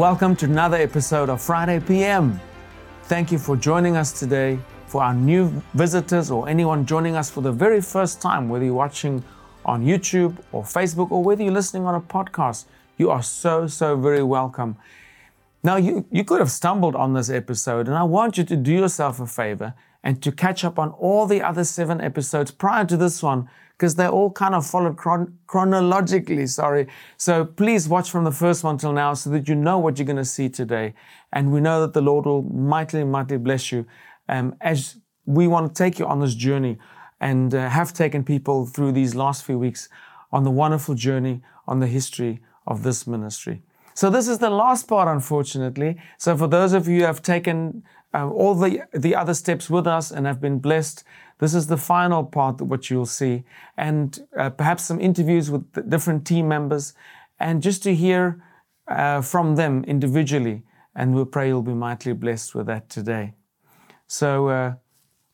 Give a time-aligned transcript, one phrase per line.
[0.00, 2.40] welcome to another episode of Friday PM.
[3.02, 4.58] Thank you for joining us today.
[4.86, 8.72] For our new visitors or anyone joining us for the very first time, whether you're
[8.72, 9.22] watching
[9.66, 12.64] on YouTube or Facebook or whether you're listening on a podcast,
[12.96, 14.78] you are so, so very welcome.
[15.62, 18.72] Now, you, you could have stumbled on this episode, and I want you to do
[18.72, 22.96] yourself a favor and to catch up on all the other seven episodes prior to
[22.96, 26.86] this one because they all kind of followed chron- chronologically, sorry.
[27.16, 30.04] So please watch from the first one till now so that you know what you're
[30.04, 30.92] going to see today.
[31.32, 33.86] And we know that the Lord will mightily, mightily bless you
[34.28, 36.76] um, as we want to take you on this journey
[37.22, 39.88] and uh, have taken people through these last few weeks
[40.30, 43.62] on the wonderful journey on the history of this ministry.
[43.94, 45.96] So this is the last part, unfortunately.
[46.18, 47.82] So for those of you who have taken
[48.14, 51.04] uh, all the, the other steps with us and have been blessed,
[51.38, 53.44] this is the final part that what you'll see,
[53.76, 56.92] and uh, perhaps some interviews with different team members,
[57.38, 58.44] and just to hear
[58.88, 60.62] uh, from them individually.
[60.94, 63.34] And we pray you'll be mightily blessed with that today.
[64.06, 64.74] So uh,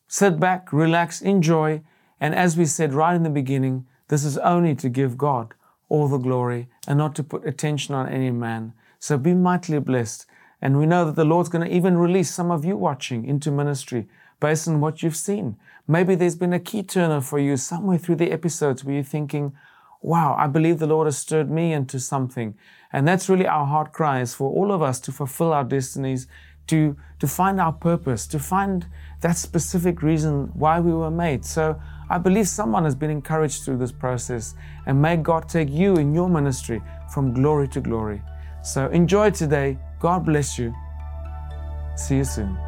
[0.07, 1.83] sit back, relax, enjoy,
[2.21, 5.55] and as we said right in the beginning, this is only to give God
[5.89, 8.73] all the glory and not to put attention on any man.
[8.99, 10.27] So be mightily blessed.
[10.61, 13.51] And we know that the Lord's going to even release some of you watching into
[13.51, 14.09] ministry
[14.41, 15.57] based on what you've seen.
[15.87, 19.55] Maybe there's been a key turner for you somewhere through the episodes where you're thinking,
[20.03, 22.57] wow, I believe the Lord has stirred me into something.
[22.93, 26.27] And that's really our heart cry is for all of us to fulfill our destinies,
[26.69, 28.87] to, to find our purpose, to find
[29.21, 31.45] that specific reason why we were made.
[31.45, 34.55] So I believe someone has been encouraged through this process.
[34.87, 38.23] And may God take you in your ministry from glory to glory.
[38.63, 39.79] So enjoy today.
[40.01, 40.75] God bless you.
[41.97, 42.66] See you soon.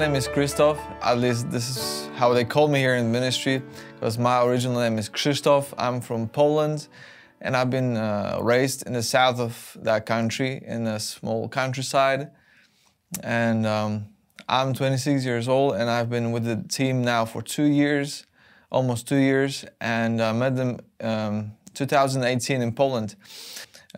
[0.00, 0.80] Name is Christoph.
[1.02, 3.60] At least this is how they call me here in ministry,
[3.92, 5.74] because my original name is Krzysztof.
[5.76, 6.88] I'm from Poland,
[7.42, 12.30] and I've been uh, raised in the south of that country, in a small countryside.
[13.22, 14.06] And um,
[14.48, 18.24] I'm 26 years old, and I've been with the team now for two years,
[18.72, 23.16] almost two years, and I met them um, 2018 in Poland.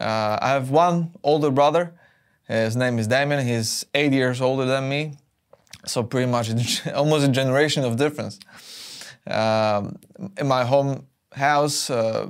[0.00, 1.94] Uh, I have one older brother.
[2.48, 3.46] His name is Damien.
[3.46, 5.18] He's eight years older than me
[5.86, 8.38] so pretty much almost a generation of difference.
[9.26, 9.98] Um,
[10.36, 12.28] in my home house, uh,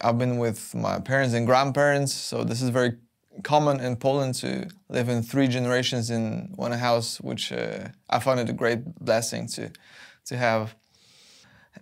[0.00, 2.92] I've been with my parents and grandparents, so this is very
[3.42, 8.38] common in Poland to live in three generations in one house, which uh, I find
[8.40, 9.70] it a great blessing to
[10.26, 10.74] to have.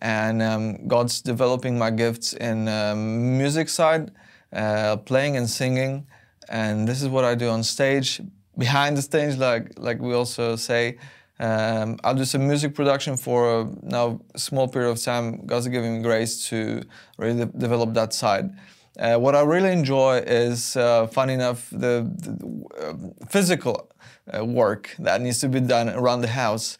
[0.01, 4.13] And um, God's developing my gifts in um, music side,
[4.53, 6.07] uh, playing and singing,
[6.49, 8.21] and this is what I do on stage
[8.59, 10.99] behind the stage, like like we also say.
[11.41, 15.47] Um, I'll do some music production for a now small period of time.
[15.47, 16.83] God's giving me grace to
[17.17, 18.51] really de- develop that side.
[18.99, 23.89] Uh, what I really enjoy is, uh, funny enough, the, the uh, physical
[24.37, 26.77] uh, work that needs to be done around the house.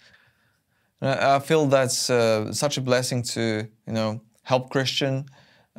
[1.01, 5.27] I feel that's uh, such a blessing to you know help Christian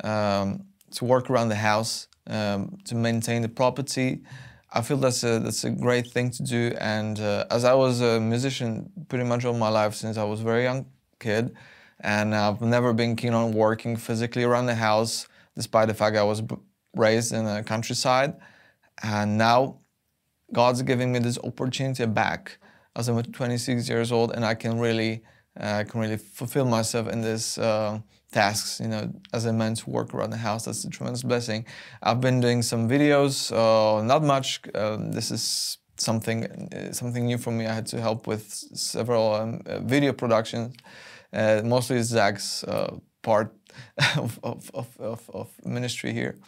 [0.02, 4.22] um, to work around the house, um, to maintain the property.
[4.72, 6.74] I feel that's a that's a great thing to do.
[6.80, 10.40] And uh, as I was a musician pretty much all my life since I was
[10.40, 10.86] a very young
[11.18, 11.54] kid,
[12.00, 15.26] and I've never been keen on working physically around the house,
[15.56, 16.42] despite the fact I was
[16.94, 18.34] raised in a countryside.
[19.02, 19.80] And now,
[20.52, 22.58] God's giving me this opportunity back
[22.96, 25.22] as I'm 26 years old, and I can really
[25.58, 27.58] uh, can really fulfill myself in this.
[27.58, 28.00] Uh,
[28.32, 30.64] tasks, you know, as a man to work around the house.
[30.64, 31.66] That's a tremendous blessing.
[32.02, 34.60] I've been doing some videos, uh, not much.
[34.74, 37.66] Um, this is something uh, something new for me.
[37.66, 38.44] I had to help with
[38.74, 40.76] several um, uh, video productions,
[41.32, 43.52] uh, mostly Zach's uh, part
[44.16, 46.38] of, of, of, of, ministry here,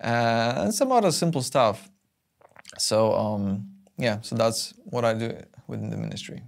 [0.00, 1.88] uh, and some other simple stuff.
[2.78, 5.32] So um, yeah, so that's what I do
[5.66, 6.42] within the ministry.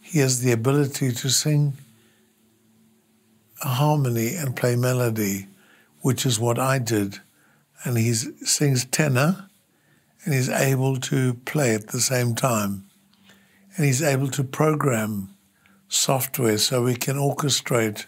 [0.00, 1.74] He has the ability to sing
[3.68, 5.48] harmony and play melody,
[6.00, 7.20] which is what I did.
[7.84, 9.48] And he sings tenor
[10.24, 12.86] and he's able to play at the same time.
[13.76, 15.34] And he's able to program
[15.88, 18.06] software so we can orchestrate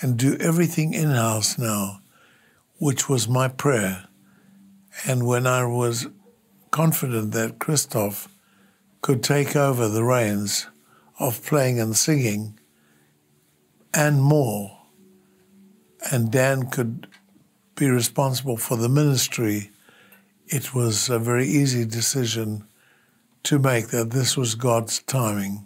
[0.00, 2.00] and do everything in house now,
[2.78, 4.08] which was my prayer.
[5.06, 6.08] And when I was
[6.70, 8.28] confident that Christoph
[9.00, 10.68] could take over the reins
[11.18, 12.58] of playing and singing
[13.94, 14.77] and more,
[16.10, 17.06] and Dan could
[17.74, 19.70] be responsible for the ministry,
[20.46, 22.64] it was a very easy decision
[23.44, 25.64] to make that this was God's timing.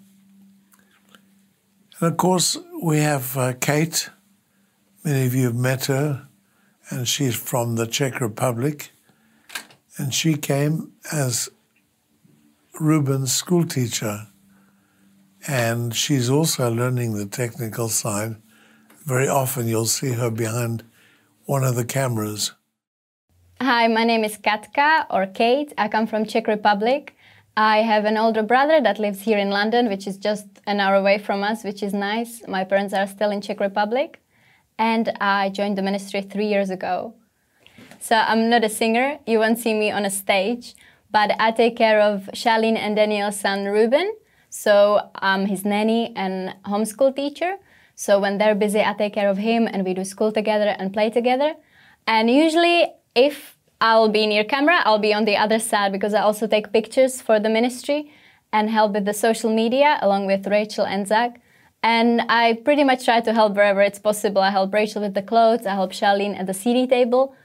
[1.98, 4.10] And of course, we have uh, Kate.
[5.04, 6.28] Many of you have met her,
[6.90, 8.90] and she's from the Czech Republic.
[9.96, 11.48] And she came as
[12.80, 14.26] Ruben's school teacher.
[15.46, 18.36] And she's also learning the technical side.
[19.04, 20.84] Very often you'll see her behind
[21.44, 22.52] one of the cameras.
[23.60, 25.72] Hi, my name is Katka or Kate.
[25.76, 27.16] I come from Czech Republic.
[27.56, 30.94] I have an older brother that lives here in London, which is just an hour
[30.94, 32.42] away from us, which is nice.
[32.46, 34.20] My parents are still in Czech Republic.
[34.78, 37.14] And I joined the ministry three years ago.
[37.98, 39.18] So I'm not a singer.
[39.26, 40.74] You won't see me on a stage,
[41.10, 44.14] but I take care of Charlene and Daniel's son Ruben.
[44.48, 47.56] So I'm his nanny and homeschool teacher.
[48.04, 50.92] So when they're busy, I take care of him and we do school together and
[50.92, 51.54] play together.
[52.04, 56.20] And usually, if I'll be near camera, I'll be on the other side because I
[56.22, 58.10] also take pictures for the ministry
[58.52, 61.40] and help with the social media along with Rachel and Zach.
[61.84, 64.42] And I pretty much try to help wherever it's possible.
[64.42, 67.36] I help Rachel with the clothes, I help Charlene at the CD table,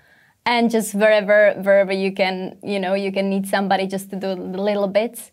[0.43, 4.29] and just wherever wherever you can, you know, you can need somebody just to do
[4.33, 5.31] the little bits.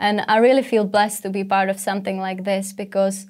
[0.00, 3.26] And I really feel blessed to be part of something like this because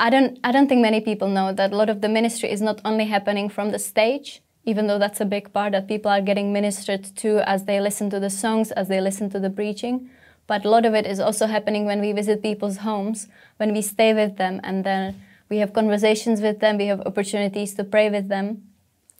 [0.00, 2.62] I don't I don't think many people know that a lot of the ministry is
[2.62, 6.20] not only happening from the stage, even though that's a big part that people are
[6.20, 10.08] getting ministered to as they listen to the songs, as they listen to the preaching.
[10.46, 13.82] But a lot of it is also happening when we visit people's homes, when we
[13.82, 18.08] stay with them, and then we have conversations with them, we have opportunities to pray
[18.08, 18.62] with them.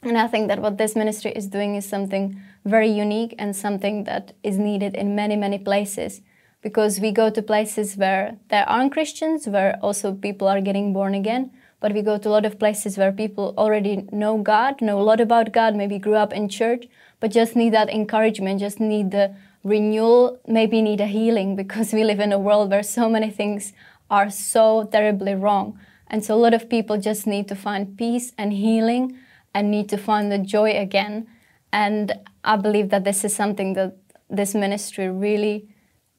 [0.03, 4.05] And I think that what this ministry is doing is something very unique and something
[4.05, 6.21] that is needed in many, many places.
[6.61, 11.15] Because we go to places where there aren't Christians, where also people are getting born
[11.15, 15.01] again, but we go to a lot of places where people already know God, know
[15.01, 16.87] a lot about God, maybe grew up in church,
[17.21, 22.03] but just need that encouragement, just need the renewal, maybe need a healing because we
[22.03, 23.73] live in a world where so many things
[24.11, 25.79] are so terribly wrong.
[26.09, 29.19] And so a lot of people just need to find peace and healing
[29.55, 31.27] and need to find the joy again.
[31.73, 33.97] And I believe that this is something that
[34.31, 35.69] this ministry really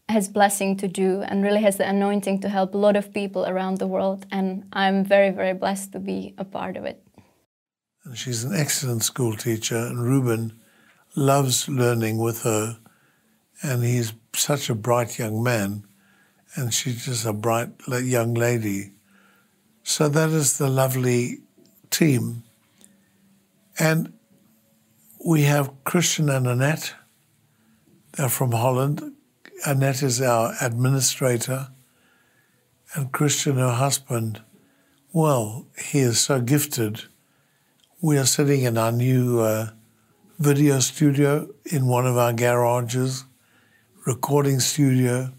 [0.10, 3.46] has blessing to do and really has the anointing to help a lot of people
[3.46, 4.26] around the world.
[4.32, 7.02] And I'm very, very blessed to be a part of it.
[8.04, 10.60] And she's an excellent school teacher, and Ruben
[11.16, 12.80] loves learning with her
[13.62, 15.86] and he's such a bright young man,
[16.56, 18.94] and she's just a bright young lady.
[19.84, 21.40] So that is the lovely
[21.90, 22.44] team.
[23.78, 24.14] And
[25.26, 26.94] we have Christian and Annette.
[28.14, 29.14] They're from Holland.
[29.66, 31.70] Annette is our administrator,
[32.96, 34.42] and Christian, her husband,
[35.12, 37.04] well, he is so gifted.
[38.02, 39.72] We are sitting in our new uh,
[40.38, 43.26] video studio in one of our garages
[44.06, 45.32] recording studio,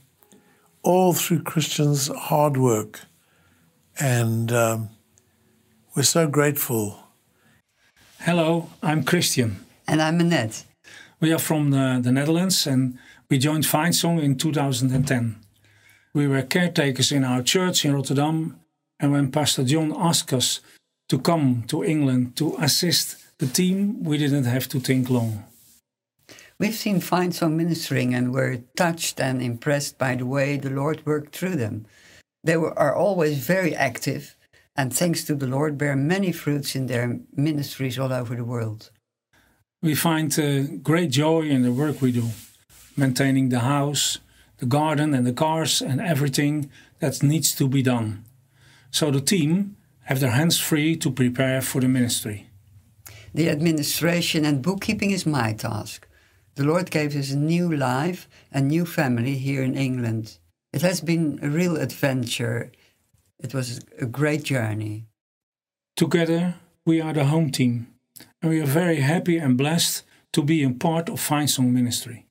[0.83, 3.01] all through Christian's hard work.
[3.99, 4.91] And um,
[5.97, 6.99] we're so grateful.
[8.21, 9.65] Hello, I'm Christian.
[9.89, 10.65] And I'm Annette.
[11.21, 12.99] We are from the, the Netherlands and
[13.31, 15.37] we joined Song in 2010.
[16.13, 18.59] We were caretakers in our church in Rotterdam,
[18.99, 20.61] and when Pastor John asked us
[21.09, 25.45] to come to England to assist the team, we didn't have to think long.
[26.59, 31.35] We've seen Song ministering and were touched and impressed by the way the Lord worked
[31.35, 31.87] through them.
[32.43, 34.37] They were, are always very active
[34.77, 38.91] and thanks to the Lord bear many fruits in their ministries all over the world.
[39.83, 42.25] We find uh, great joy in the work we do,
[43.01, 44.19] maintaining the house,
[44.59, 48.25] the garden and the cars and everything that needs to be done.
[48.91, 52.47] So the team have their hands free to prepare for the ministry.
[53.33, 56.07] The administration and bookkeeping is my task.
[56.57, 60.39] The Lord gave us a new life and new family here in England.
[60.73, 62.73] It has been a real adventure.
[63.39, 65.07] It was a great journey.
[65.97, 66.55] Together,
[66.85, 67.87] we are the home team,
[68.43, 70.03] and we are very happy and blessed
[70.33, 72.27] to be a part of Vine Song Ministry.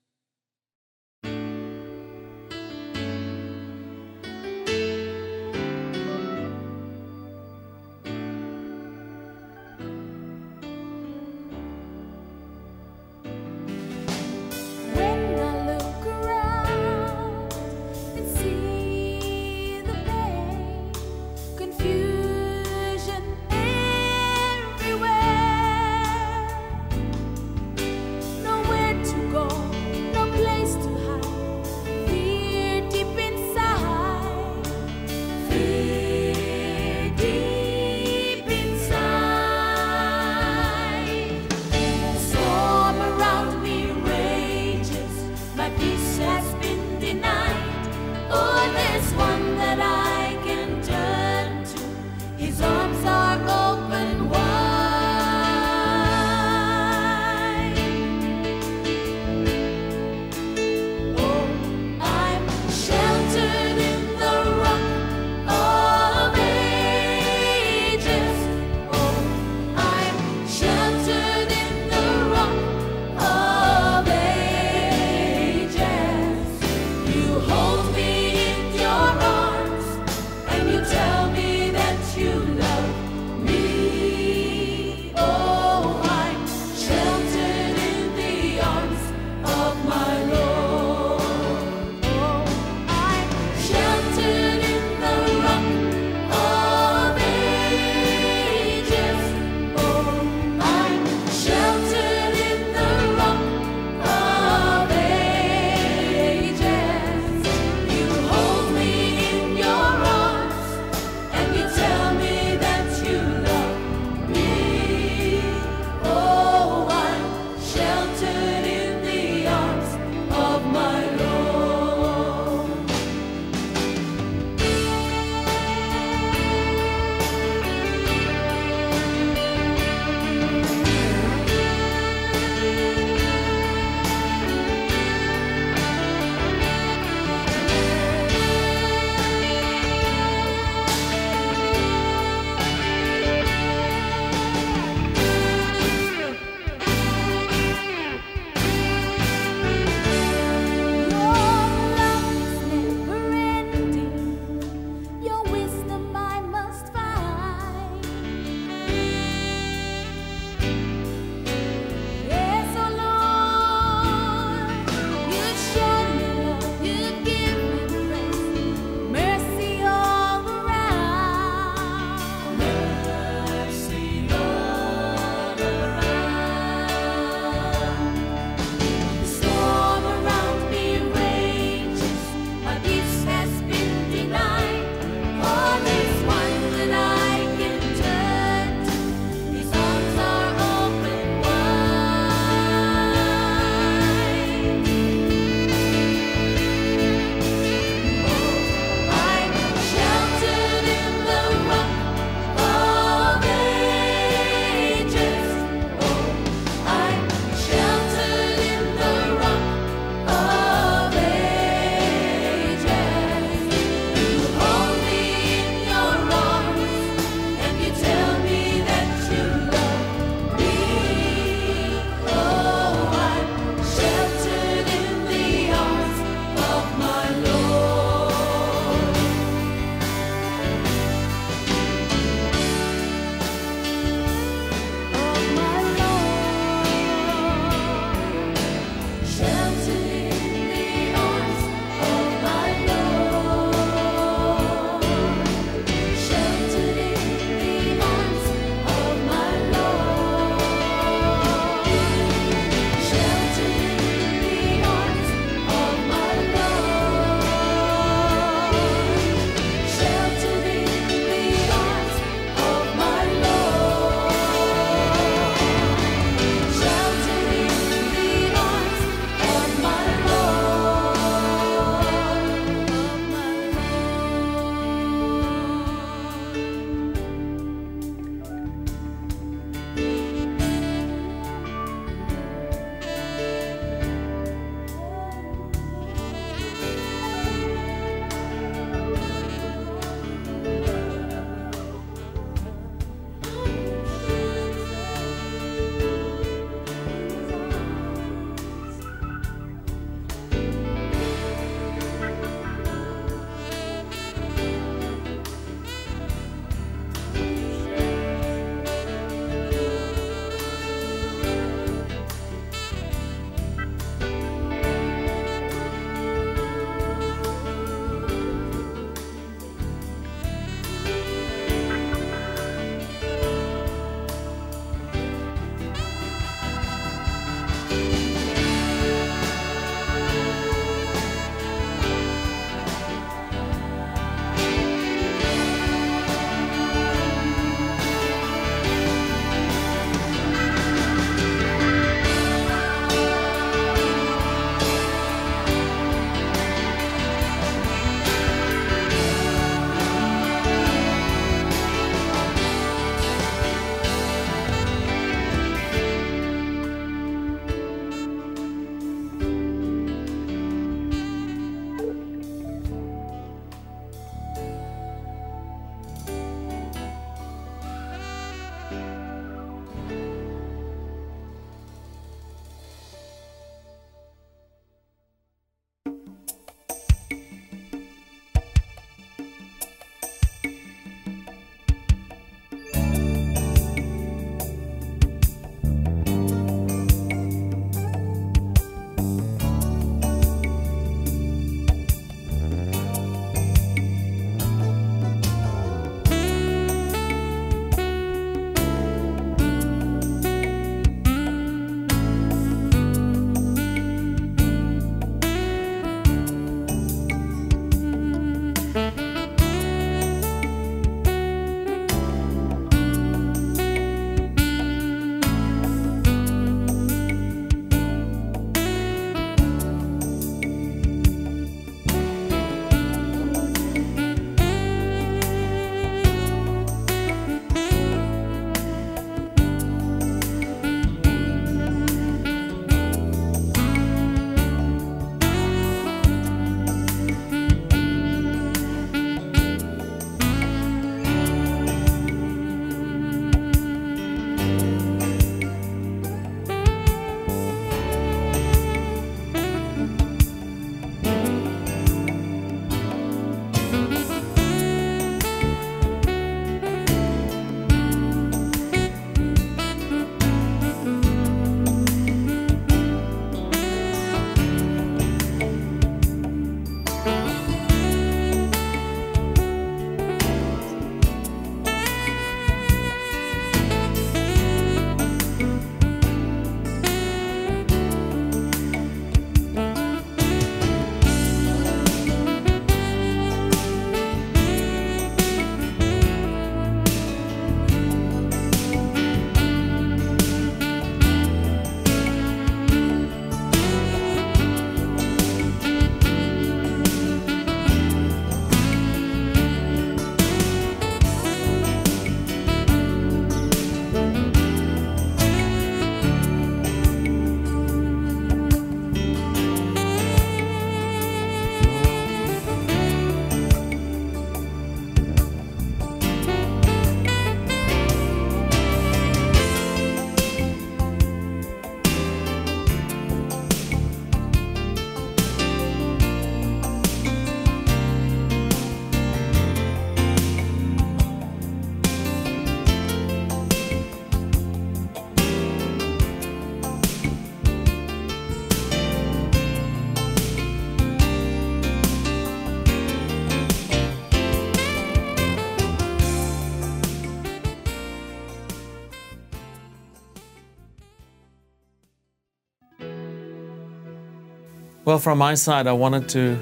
[555.09, 556.55] Well, from my side, I wanted to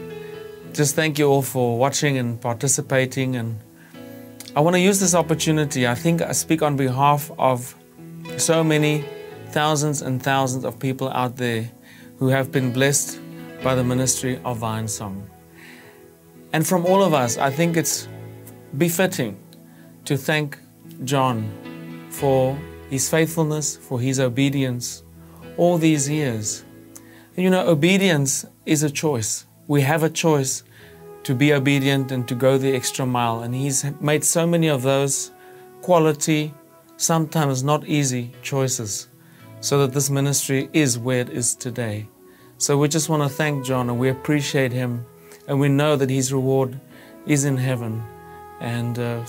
[0.71, 3.36] just thank you all for watching and participating.
[3.36, 3.60] And
[4.55, 5.86] I want to use this opportunity.
[5.86, 7.75] I think I speak on behalf of
[8.38, 9.03] so many
[9.49, 11.69] thousands and thousands of people out there
[12.19, 13.19] who have been blessed
[13.65, 15.29] by the ministry of Vine Song.
[16.53, 18.07] And from all of us, I think it's
[18.77, 19.38] befitting
[20.05, 20.57] to thank
[21.03, 21.51] John
[22.12, 22.57] for
[22.89, 25.03] his faithfulness, for his obedience
[25.57, 26.63] all these years.
[27.39, 29.45] You know, obedience is a choice.
[29.67, 30.63] We have a choice
[31.21, 33.41] to be obedient and to go the extra mile.
[33.41, 35.30] And he's made so many of those
[35.84, 36.52] quality,
[36.97, 39.08] sometimes not easy choices
[39.60, 42.08] so that this ministry is where it is today.
[42.58, 45.06] So we just want to thank John and we appreciate him
[45.47, 46.80] and we know that his reward
[47.28, 48.02] is in heaven.
[48.62, 49.26] And uh,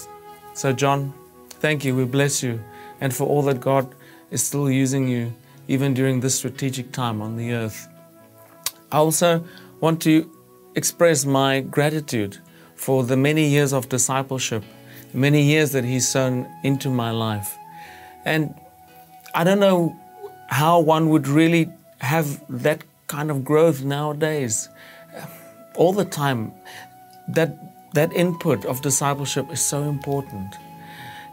[0.55, 1.12] so, John,
[1.61, 1.94] thank you.
[1.94, 2.59] We bless you.
[3.03, 3.94] And for all that God
[4.31, 5.35] is still using you,
[5.66, 7.87] even during this strategic time on the earth.
[8.90, 9.44] I also
[9.81, 10.31] want to
[10.74, 12.38] express my gratitude
[12.74, 14.64] for the many years of discipleship,
[15.12, 17.57] many years that He's sown into my life.
[18.24, 18.55] And
[19.35, 19.96] I don't know
[20.48, 24.68] how one would really have that kind of growth nowadays.
[25.77, 26.53] All the time,
[27.29, 27.51] that,
[27.94, 30.55] that input of discipleship is so important.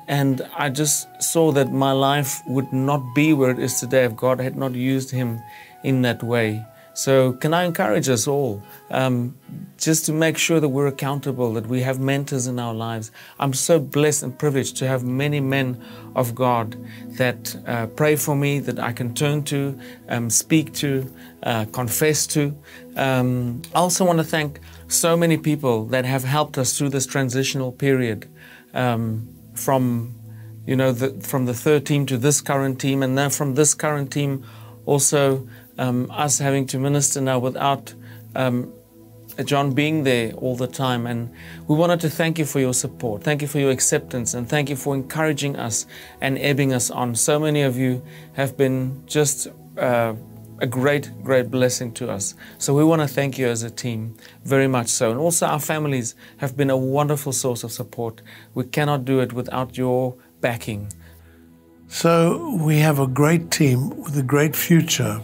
[0.07, 4.15] And I just saw that my life would not be where it is today if
[4.15, 5.41] God had not used him
[5.83, 6.63] in that way.
[6.95, 9.37] So, can I encourage us all um,
[9.77, 13.11] just to make sure that we're accountable, that we have mentors in our lives?
[13.37, 15.83] I'm so blessed and privileged to have many men
[16.15, 16.77] of God
[17.17, 19.77] that uh, pray for me, that I can turn to,
[20.07, 22.57] um, speak to, uh, confess to.
[22.95, 27.05] Um, I also want to thank so many people that have helped us through this
[27.05, 28.25] transitional period
[28.73, 30.15] um, from
[30.65, 33.73] you know the, from the third team to this current team, and then from this
[33.73, 34.45] current team
[34.85, 35.45] also
[35.77, 37.93] um, us having to minister now without
[38.35, 38.73] um,
[39.43, 41.05] John being there all the time.
[41.07, 41.33] And
[41.67, 43.23] we wanted to thank you for your support.
[43.23, 45.85] Thank you for your acceptance and thank you for encouraging us
[46.21, 47.15] and ebbing us on.
[47.15, 50.13] So many of you have been just uh,
[50.59, 52.33] a great, great blessing to us.
[52.57, 55.11] So we want to thank you as a team, very much so.
[55.11, 58.21] And also, our families have been a wonderful source of support.
[58.53, 60.93] We cannot do it without your backing.
[61.87, 65.21] So we have a great team with a great future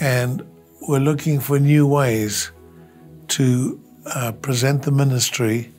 [0.00, 0.42] and
[0.88, 2.50] we're looking for new ways
[3.28, 5.72] to uh, present the ministry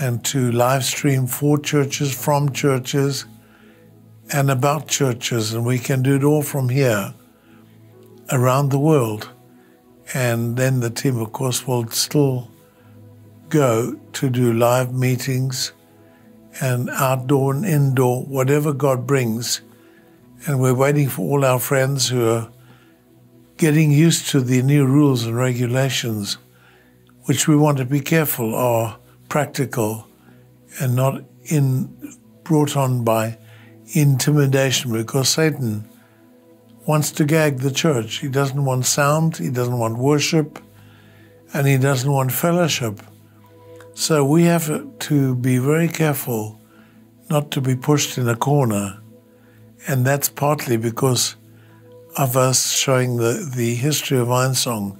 [0.00, 3.24] and to live stream for churches, from churches,
[4.32, 5.54] and about churches.
[5.54, 7.14] And we can do it all from here
[8.30, 9.30] around the world.
[10.12, 12.50] And then the team, of course, will still
[13.48, 15.72] go to do live meetings
[16.60, 19.62] and outdoor and indoor, whatever God brings.
[20.46, 22.50] And we're waiting for all our friends who are
[23.58, 26.38] getting used to the new rules and regulations,
[27.24, 30.06] which we want to be careful are practical
[30.80, 33.36] and not in brought on by
[33.92, 35.86] intimidation because Satan
[36.86, 38.18] wants to gag the church.
[38.18, 40.58] He doesn't want sound, he doesn't want worship,
[41.52, 43.00] and he doesn't want fellowship.
[43.94, 46.60] So we have to be very careful
[47.28, 49.02] not to be pushed in a corner.
[49.86, 51.36] And that's partly because
[52.18, 54.98] of us showing the, the history of Vinesong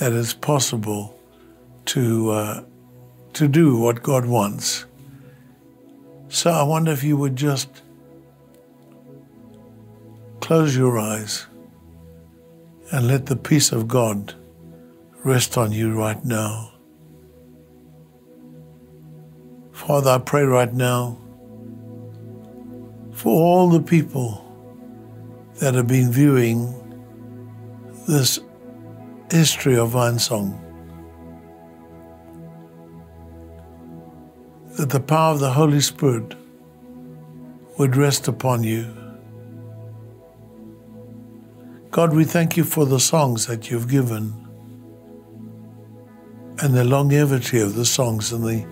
[0.00, 1.16] that it's possible
[1.84, 2.64] to, uh,
[3.34, 4.84] to do what God wants.
[6.28, 7.82] So I wonder if you would just
[10.40, 11.46] close your eyes
[12.90, 14.34] and let the peace of God
[15.22, 16.72] rest on you right now.
[19.70, 21.18] Father, I pray right now
[23.12, 24.51] for all the people
[25.60, 26.78] that have been viewing
[28.08, 28.40] this
[29.30, 30.58] history of Vinesong.
[34.76, 36.34] That the power of the Holy Spirit
[37.78, 38.86] would rest upon you.
[41.90, 44.32] God, we thank you for the songs that you've given
[46.62, 48.66] and the longevity of the songs and the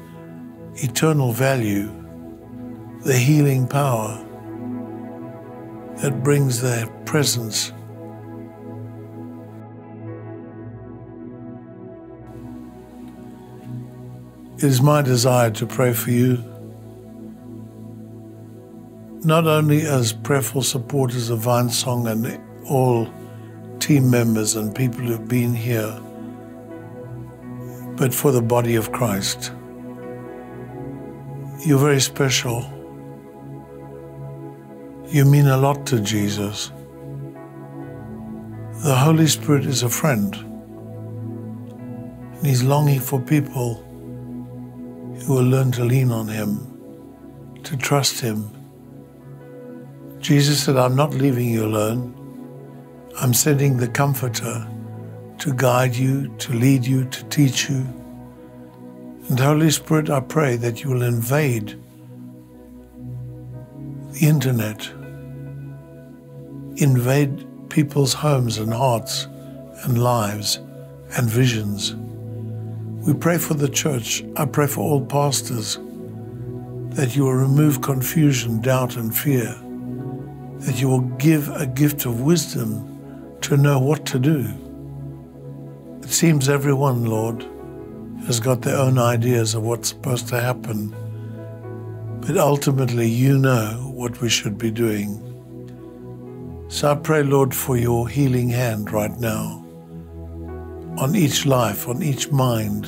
[0.76, 1.90] eternal value,
[3.04, 4.26] the healing power
[6.02, 7.72] that brings their presence.
[14.56, 16.36] It is my desire to pray for you,
[19.24, 23.08] not only as prayerful supporters of Vinesong and all
[23.78, 25.98] team members and people who've been here,
[27.96, 29.52] but for the body of Christ.
[31.66, 32.79] You're very special.
[35.10, 36.70] You mean a lot to Jesus.
[38.84, 40.32] The Holy Spirit is a friend.
[42.36, 43.74] And He's longing for people
[45.24, 46.64] who will learn to lean on Him,
[47.64, 48.50] to trust Him.
[50.20, 52.14] Jesus said, I'm not leaving you alone.
[53.20, 54.64] I'm sending the Comforter
[55.38, 57.84] to guide you, to lead you, to teach you.
[59.28, 61.76] And Holy Spirit, I pray that you will invade
[64.12, 64.88] the internet,
[66.80, 69.26] invade people's homes and hearts
[69.84, 70.56] and lives
[71.16, 71.94] and visions.
[73.06, 74.24] We pray for the church.
[74.36, 75.78] I pray for all pastors
[76.96, 79.54] that you will remove confusion, doubt, and fear,
[80.60, 84.46] that you will give a gift of wisdom to know what to do.
[86.02, 87.46] It seems everyone, Lord,
[88.26, 90.94] has got their own ideas of what's supposed to happen,
[92.20, 95.29] but ultimately you know what we should be doing.
[96.70, 99.66] So I pray, Lord, for your healing hand right now
[100.98, 102.86] on each life, on each mind,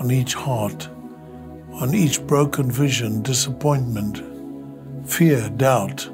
[0.00, 0.88] on each heart,
[1.74, 4.22] on each broken vision, disappointment,
[5.06, 6.08] fear, doubt,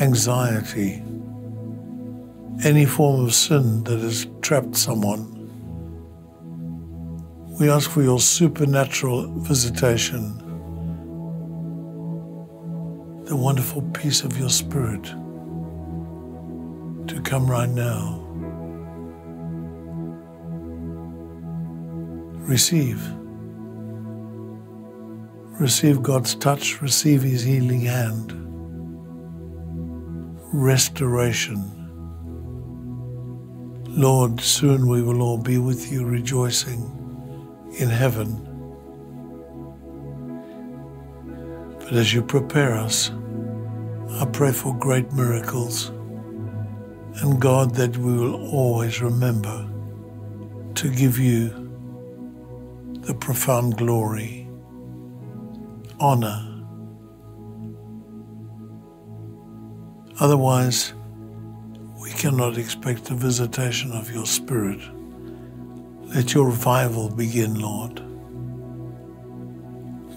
[0.00, 1.02] anxiety,
[2.62, 5.28] any form of sin that has trapped someone.
[7.58, 10.38] We ask for your supernatural visitation,
[13.24, 15.12] the wonderful peace of your Spirit
[17.08, 18.20] to come right now.
[22.46, 23.02] Receive.
[25.60, 28.32] Receive God's touch, receive His healing hand.
[30.52, 31.70] Restoration.
[33.88, 36.82] Lord, soon we will all be with you rejoicing
[37.78, 38.40] in heaven.
[41.78, 43.10] But as you prepare us,
[44.20, 45.93] I pray for great miracles.
[47.22, 49.68] And God, that we will always remember
[50.74, 51.64] to give you
[53.02, 54.48] the profound glory,
[56.00, 56.50] honor.
[60.20, 60.94] Otherwise,
[62.00, 64.80] we cannot expect the visitation of your Spirit.
[66.14, 68.00] Let your revival begin, Lord.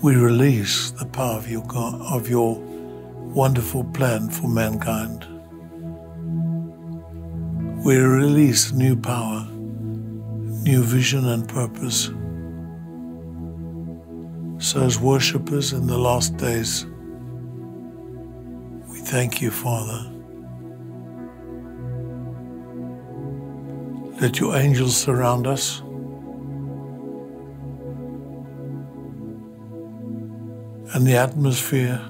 [0.02, 5.37] We release the power of your, God, of your wonderful plan for mankind.
[7.86, 12.10] We release new power, new vision and purpose.
[14.60, 16.86] So, as worshippers in the last days,
[18.90, 20.12] we thank you, Father.
[24.20, 25.82] Let your angels surround us.
[30.96, 32.02] And the atmosphere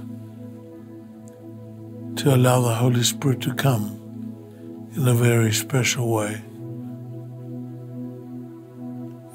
[2.16, 3.97] to allow the Holy Spirit to come
[4.98, 6.42] in a very special way.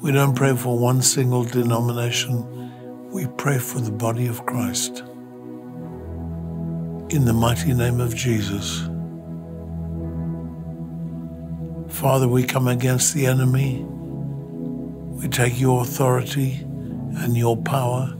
[0.01, 4.99] We don't pray for one single denomination, we pray for the body of Christ.
[7.11, 8.81] In the mighty name of Jesus.
[11.87, 13.85] Father, we come against the enemy.
[13.85, 16.55] We take your authority
[17.19, 18.13] and your power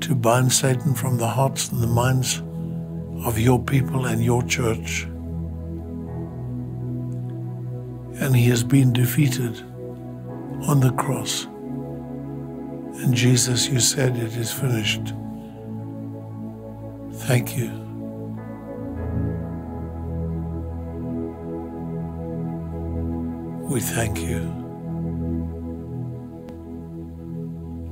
[0.00, 2.42] to bind Satan from the hearts and the minds
[3.24, 5.06] of your people and your church.
[8.20, 9.60] And he has been defeated
[10.66, 11.44] on the cross.
[11.44, 15.14] And Jesus, you said it is finished.
[17.26, 17.70] Thank you.
[23.70, 24.40] We thank you.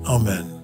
[0.07, 0.56] Amen.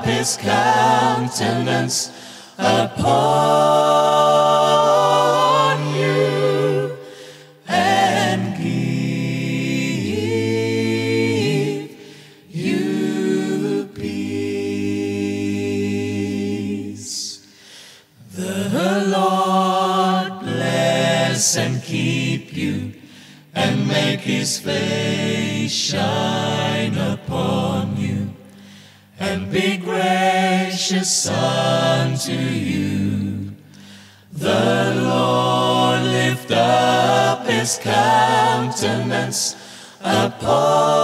[0.00, 2.10] Up his countenance
[2.56, 3.04] upon
[5.94, 6.96] you
[7.68, 8.64] and give
[12.50, 14.16] you peace.
[18.34, 22.94] The Lord bless and keep you
[23.54, 26.59] and make make his face shine
[30.00, 30.30] be
[30.70, 33.52] gracious unto you.
[34.32, 39.56] The Lord lift up his countenance
[40.00, 40.99] upon